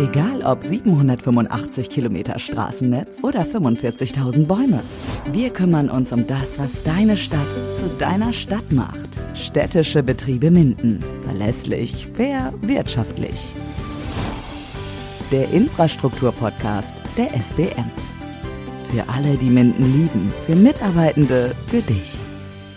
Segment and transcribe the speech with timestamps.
[0.00, 4.82] Egal ob 785 Kilometer Straßennetz oder 45.000 Bäume.
[5.30, 7.46] Wir kümmern uns um das, was deine Stadt
[7.78, 9.10] zu deiner Stadt macht.
[9.34, 11.04] Städtische Betriebe Minden.
[11.20, 13.54] Verlässlich, fair, wirtschaftlich.
[15.30, 17.90] Der Infrastrukturpodcast der SBM.
[18.90, 22.14] Für alle, die Minden lieben, für Mitarbeitende, für dich.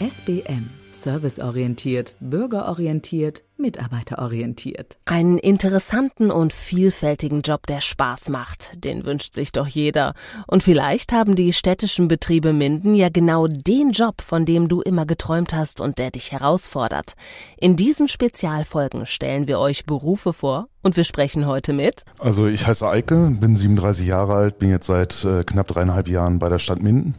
[0.05, 4.97] SBM serviceorientiert, bürgerorientiert, mitarbeiterorientiert.
[5.05, 10.13] Einen interessanten und vielfältigen Job, der Spaß macht, den wünscht sich doch jeder.
[10.48, 15.05] Und vielleicht haben die städtischen Betriebe Minden ja genau den Job, von dem du immer
[15.05, 17.13] geträumt hast und der dich herausfordert.
[17.57, 22.03] In diesen Spezialfolgen stellen wir euch Berufe vor und wir sprechen heute mit.
[22.20, 26.39] Also ich heiße Eike, bin 37 Jahre alt, bin jetzt seit äh, knapp dreieinhalb Jahren
[26.39, 27.15] bei der Stadt Minden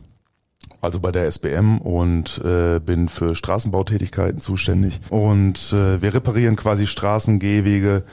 [0.80, 5.00] also bei der SBM und äh, bin für Straßenbautätigkeiten zuständig.
[5.10, 8.04] Und äh, wir reparieren quasi Straßen, Gehwege,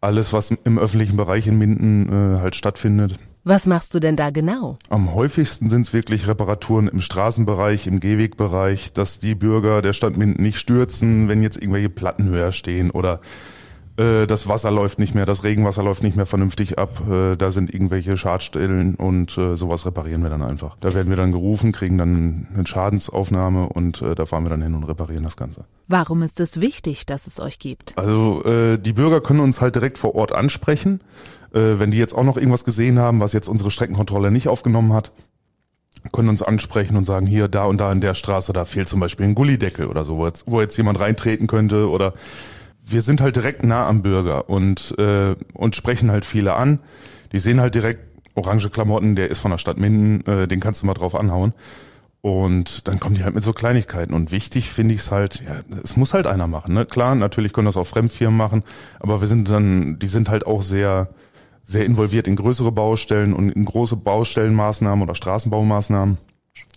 [0.00, 3.18] alles, was im öffentlichen Bereich in Minden äh, halt stattfindet.
[3.42, 4.78] Was machst du denn da genau?
[4.90, 10.16] Am häufigsten sind es wirklich Reparaturen im Straßenbereich, im Gehwegbereich, dass die Bürger der Stadt
[10.16, 13.20] Minden nicht stürzen, wenn jetzt irgendwelche Platten höher stehen oder
[14.00, 17.50] äh, das Wasser läuft nicht mehr, das Regenwasser läuft nicht mehr vernünftig ab, äh, da
[17.50, 20.76] sind irgendwelche Schadstellen und äh, sowas reparieren wir dann einfach.
[20.80, 24.74] Da werden wir dann gerufen, kriegen dann eine Schadensaufnahme und da fahren wir dann hin
[24.74, 25.64] und reparieren das Ganze.
[25.86, 27.96] Warum ist es wichtig, dass es euch gibt?
[27.98, 28.42] Also
[28.76, 31.00] die Bürger können uns halt direkt vor Ort ansprechen.
[31.52, 35.12] Wenn die jetzt auch noch irgendwas gesehen haben, was jetzt unsere Streckenkontrolle nicht aufgenommen hat,
[36.12, 39.00] können uns ansprechen und sagen, hier, da und da in der Straße, da fehlt zum
[39.00, 42.14] Beispiel ein Gullideckel oder so, wo jetzt, wo jetzt jemand reintreten könnte oder
[42.90, 46.80] wir sind halt direkt nah am Bürger und, äh, und sprechen halt viele an.
[47.32, 48.00] Die sehen halt direkt
[48.34, 51.52] orange Klamotten, der ist von der Stadt Minden, äh, den kannst du mal drauf anhauen.
[52.22, 54.12] Und dann kommen die halt mit so Kleinigkeiten.
[54.12, 56.74] Und wichtig finde ich es halt, ja, es muss halt einer machen.
[56.74, 56.84] Ne?
[56.84, 58.62] Klar, natürlich können das auch Fremdfirmen machen,
[58.98, 61.08] aber wir sind dann, die sind halt auch sehr,
[61.64, 66.18] sehr involviert in größere Baustellen und in große Baustellenmaßnahmen oder Straßenbaumaßnahmen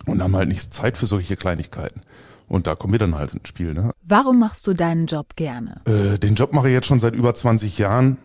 [0.05, 2.01] und haben halt nicht Zeit für solche Kleinigkeiten.
[2.53, 3.73] Und da kommen wir dann halt ins Spiel.
[3.73, 3.93] Ne?
[4.03, 5.81] Warum machst du deinen Job gerne?
[5.85, 8.19] Äh, den Job mache ich jetzt schon seit über 20 Jahren.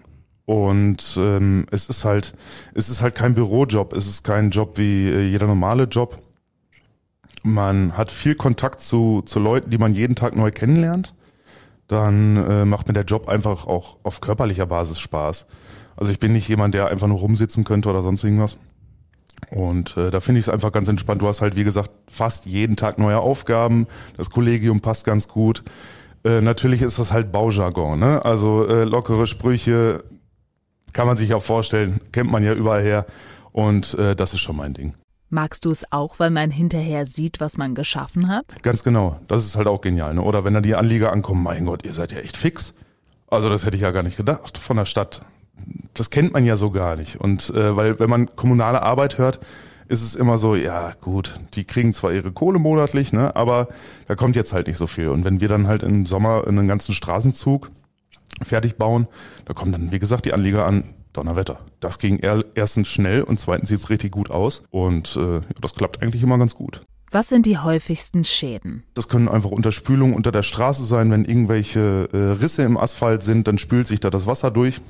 [0.45, 2.35] Und ähm, es ist halt,
[2.75, 6.23] es ist halt kein Bürojob, es ist kein Job wie äh, jeder normale Job.
[7.43, 11.15] Man hat viel Kontakt zu, zu Leuten, die man jeden Tag neu kennenlernt.
[11.87, 15.47] Dann äh, macht mir der Job einfach auch auf körperlicher Basis Spaß.
[15.97, 18.59] Also ich bin nicht jemand, der einfach nur rumsitzen könnte oder sonst irgendwas.
[19.51, 21.23] Und äh, da finde ich es einfach ganz entspannt.
[21.23, 23.87] Du hast halt, wie gesagt, fast jeden Tag neue Aufgaben.
[24.17, 25.63] Das Kollegium passt ganz gut.
[26.25, 28.25] Äh, natürlich ist das halt Baujargon, ne?
[28.25, 30.03] Also äh, lockere Sprüche
[30.93, 33.07] kann man sich auch vorstellen, kennt man ja überall her.
[33.53, 34.95] Und äh, das ist schon mein Ding.
[35.31, 38.63] Magst du es auch, weil man hinterher sieht, was man geschaffen hat?
[38.63, 39.21] Ganz genau.
[39.29, 40.15] Das ist halt auch genial.
[40.15, 40.23] Ne?
[40.23, 42.75] Oder wenn da die Anlieger ankommen, mein Gott, ihr seid ja echt fix.
[43.27, 45.23] Also das hätte ich ja gar nicht gedacht von der Stadt
[45.95, 47.17] das kennt man ja so gar nicht.
[47.17, 49.41] Und äh, weil wenn man kommunale Arbeit hört,
[49.89, 53.69] ist es immer so, ja gut, die kriegen zwar ihre Kohle monatlich, ne, aber
[54.07, 55.09] da kommt jetzt halt nicht so viel.
[55.09, 57.71] Und wenn wir dann halt im Sommer einen ganzen Straßenzug
[58.43, 59.09] fertig bauen,
[59.47, 61.61] da kommen dann, wie gesagt, die Anlieger an, Donnerwetter.
[61.81, 62.21] Das ging
[62.55, 64.65] erstens schnell und zweitens sieht es richtig gut aus.
[64.71, 66.83] Und äh, das klappt eigentlich immer ganz gut.
[67.11, 68.85] Was sind die häufigsten Schäden?
[68.93, 71.11] Das können einfach Unterspülungen unter der Straße sein.
[71.11, 74.81] Wenn irgendwelche äh, Risse im Asphalt sind, dann spült sich da das Wasser durch.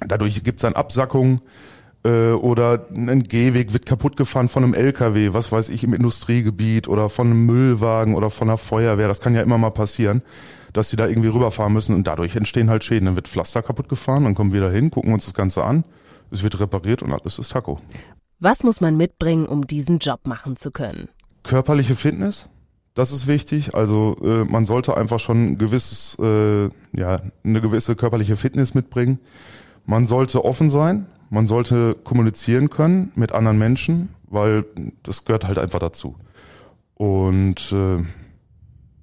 [0.00, 1.40] Dadurch gibt es dann Absackungen
[2.04, 6.88] äh, oder ein Gehweg wird kaputt gefahren von einem LKW, was weiß ich, im Industriegebiet
[6.88, 9.08] oder von einem Müllwagen oder von einer Feuerwehr.
[9.08, 10.22] Das kann ja immer mal passieren,
[10.72, 13.06] dass sie da irgendwie rüberfahren müssen und dadurch entstehen halt Schäden.
[13.06, 15.84] Dann wird Pflaster kaputt gefahren, dann kommen wir da hin, gucken uns das Ganze an,
[16.30, 17.78] es wird repariert und alles ist Taco.
[18.38, 21.08] Was muss man mitbringen, um diesen Job machen zu können?
[21.42, 22.50] Körperliche Fitness,
[22.94, 23.74] das ist wichtig.
[23.74, 26.64] Also äh, man sollte einfach schon ein gewisses, äh,
[26.98, 29.20] ja, eine gewisse körperliche Fitness mitbringen.
[29.86, 34.64] Man sollte offen sein, man sollte kommunizieren können mit anderen Menschen, weil
[35.04, 36.16] das gehört halt einfach dazu.
[36.94, 38.02] Und äh,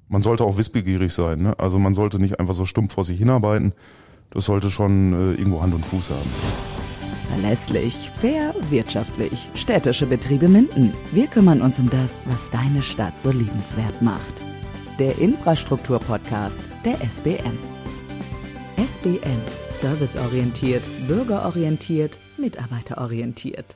[0.09, 1.41] man sollte auch wissbegierig sein.
[1.41, 1.57] Ne?
[1.57, 3.71] Also man sollte nicht einfach so stumpf vor sich hinarbeiten.
[4.29, 6.29] Das sollte schon äh, irgendwo Hand und Fuß haben.
[7.29, 9.49] Verlässlich, fair, wirtschaftlich.
[9.55, 10.93] Städtische Betriebe Minden.
[11.11, 14.33] Wir kümmern uns um das, was deine Stadt so liebenswert macht.
[14.99, 17.72] Der Infrastruktur-Podcast der SBM.
[19.03, 19.41] SBM.
[19.69, 23.75] Serviceorientiert, bürgerorientiert, mitarbeiterorientiert.